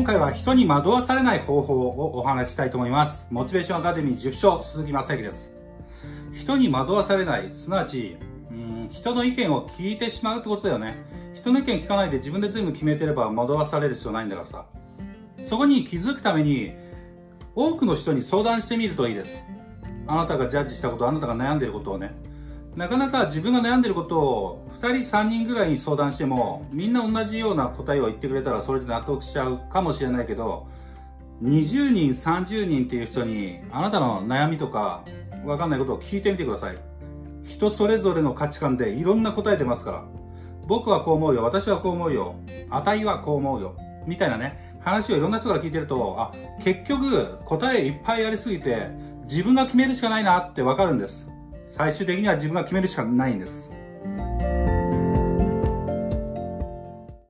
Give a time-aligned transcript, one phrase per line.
[0.00, 3.26] 今回は人に惑わされない方法をお話ししたいと思います。
[3.30, 5.52] モチベーションアカデミー塾長、鈴木正幸です。
[6.32, 8.16] 人に惑わされない、すなわち、
[8.50, 10.96] うん、人の意見を聞いてしまうってことだよね。
[11.34, 14.64] 人の意見聞かないで自分で全部決めてれば惑わされる必要ないんだからさ。
[15.42, 16.72] そこに気づくために、
[17.54, 19.44] 多くの人に相談してみるといいです。
[20.06, 22.14] あなたがジャッジしたこと、あなたが悩んでいることをね。
[22.76, 30.68] なかなか自分が悩んでることを2人3人ぐらいに相談してもみんな同じような答えを言ってくれたらそれで納得しちゃうかもしれないけど
[31.42, 35.04] 20人30人っていう人にあなたの悩みとか
[35.44, 36.78] わかんないことを聞いてみてください。
[37.44, 40.04] 人それぞれの価値観でいろんな答え出ますから。
[40.70, 42.36] 僕はこう思うよ私はこう思うよ
[42.70, 43.74] 値はこう思うよ
[44.06, 48.88] みたいなね話をいろんな人から聞いてるとあ結局答えいっぱいありすぎて
[49.24, 51.28] 自分が決めるしかないなってわかるんです。
[51.70, 53.70] 最終的には自分が決めるしかないんです。